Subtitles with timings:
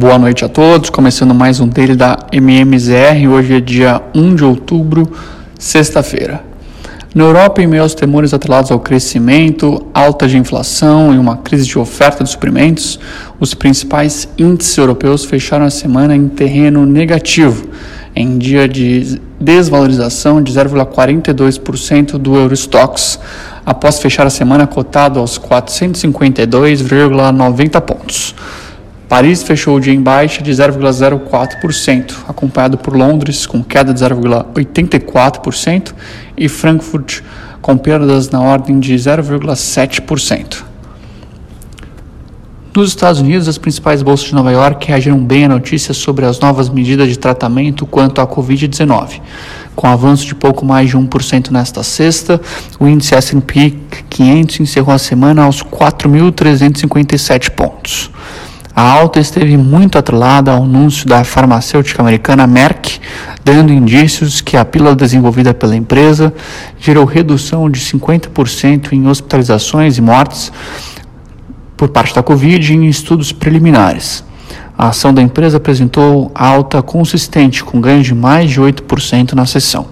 [0.00, 3.28] Boa noite a todos, começando mais um dele da MMZR.
[3.30, 5.06] Hoje é dia 1 de outubro,
[5.58, 6.42] sexta-feira.
[7.14, 11.66] Na Europa, em meio aos temores atrelados ao crescimento, alta de inflação e uma crise
[11.66, 12.98] de oferta de suprimentos,
[13.38, 17.68] os principais índices europeus fecharam a semana em terreno negativo,
[18.16, 23.20] em dia de desvalorização de 0,42% do Eurostox,
[23.66, 28.34] após fechar a semana cotado aos 452,90 pontos.
[29.10, 35.92] Paris fechou o dia em baixa de 0,04%, acompanhado por Londres com queda de 0,84%
[36.36, 37.20] e Frankfurt
[37.60, 40.62] com perdas na ordem de 0,7%.
[42.72, 46.38] Nos Estados Unidos, as principais bolsas de Nova York reagiram bem a notícias sobre as
[46.38, 49.20] novas medidas de tratamento quanto à Covid-19.
[49.74, 52.40] Com avanço de pouco mais de 1% nesta sexta,
[52.78, 53.76] o índice S&P
[54.08, 58.08] 500 encerrou a semana aos 4.357 pontos.
[58.80, 62.98] A alta esteve muito atrelada ao anúncio da farmacêutica americana Merck,
[63.44, 66.32] dando indícios que a pílula desenvolvida pela empresa
[66.78, 70.50] gerou redução de 50% em hospitalizações e mortes
[71.76, 74.24] por parte da Covid em estudos preliminares.
[74.78, 79.88] A ação da empresa apresentou alta consistente, com ganho de mais de 8% na sessão.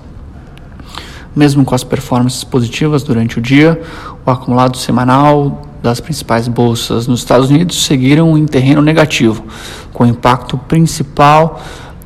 [1.37, 3.79] Mesmo com as performances positivas durante o dia,
[4.25, 9.45] o acumulado semanal das principais bolsas nos Estados Unidos seguiram em terreno negativo,
[9.93, 11.61] com impacto principal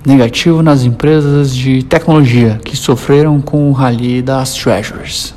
[0.05, 5.35] negativo nas empresas de tecnologia que sofreram com o rally das Treasuries.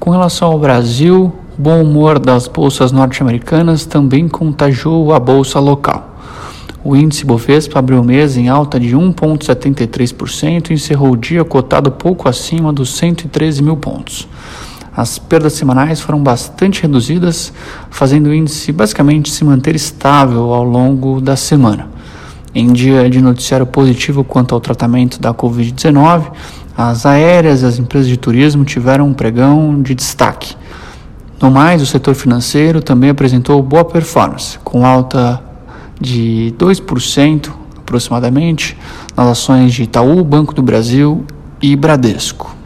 [0.00, 6.12] Com relação ao Brasil, o bom humor das bolsas norte-americanas também contagiou a bolsa local.
[6.84, 11.92] O índice Bovespa abriu o mês em alta de 1,73% e encerrou o dia cotado
[11.92, 14.26] pouco acima dos 113 mil pontos.
[14.94, 17.52] As perdas semanais foram bastante reduzidas,
[17.90, 21.88] fazendo o índice basicamente se manter estável ao longo da semana.
[22.54, 26.32] Em dia de noticiário positivo quanto ao tratamento da Covid-19,
[26.76, 30.54] as aéreas e as empresas de turismo tiveram um pregão de destaque.
[31.40, 35.42] No mais, o setor financeiro também apresentou boa performance, com alta
[35.98, 38.76] de 2% aproximadamente
[39.16, 41.24] nas ações de Itaú, Banco do Brasil
[41.60, 42.61] e Bradesco.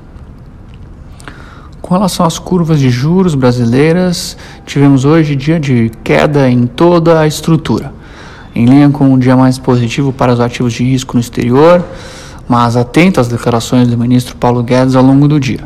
[1.87, 4.37] Com relação às curvas de juros brasileiras,
[4.67, 7.95] tivemos hoje dia de queda em toda a estrutura,
[8.57, 11.85] em linha com um dia mais positivo para os ativos de risco no exterior,
[12.49, 15.61] mas atento às declarações do ministro Paulo Guedes ao longo do dia.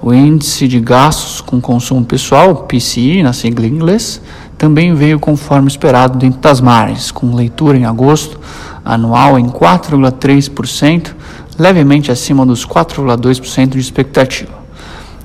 [0.00, 4.18] O índice de gastos com consumo pessoal, PCI, na sigla em inglês,
[4.56, 8.40] também veio conforme esperado dentro das margens, com leitura em agosto
[8.82, 11.14] anual em 4,3%,
[11.58, 14.59] levemente acima dos 4,2% de expectativa.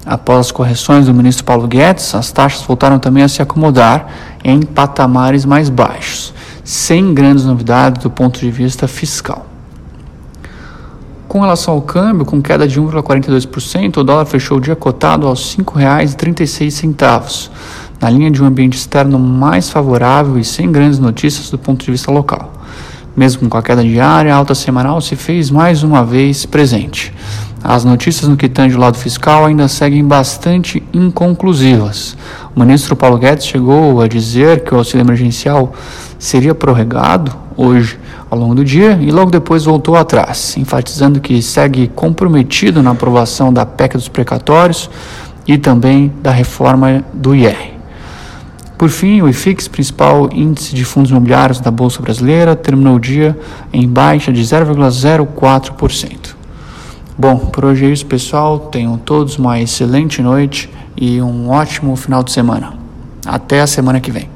[0.06, 4.08] Após as correções do ministro Paulo Guedes, as taxas voltaram também a se acomodar
[4.44, 6.32] em patamares mais baixos,
[6.64, 9.48] sem grandes novidades do ponto de vista fiscal.
[11.28, 15.56] Com relação ao câmbio, com queda de 1,42%, o dólar fechou o dia cotado aos
[15.56, 17.50] R$ 5,36,
[18.00, 21.92] na linha de um ambiente externo mais favorável e sem grandes notícias do ponto de
[21.92, 22.54] vista local.
[23.18, 27.12] Mesmo com a queda diária, a alta semanal se fez mais uma vez presente.
[27.68, 32.16] As notícias no que tange o lado fiscal ainda seguem bastante inconclusivas.
[32.56, 35.74] O ministro Paulo Guedes chegou a dizer que o auxílio emergencial
[36.20, 37.98] seria prorrogado hoje
[38.30, 43.52] ao longo do dia e logo depois voltou atrás, enfatizando que segue comprometido na aprovação
[43.52, 44.88] da PEC dos precatórios
[45.48, 47.74] e também da reforma do IR.
[48.78, 53.36] Por fim, o IFIX, principal índice de fundos imobiliários da Bolsa Brasileira, terminou o dia
[53.74, 56.45] em baixa de 0,04%.
[57.18, 58.60] Bom, por hoje é isso, pessoal.
[58.60, 62.74] Tenham todos uma excelente noite e um ótimo final de semana.
[63.26, 64.35] Até a semana que vem.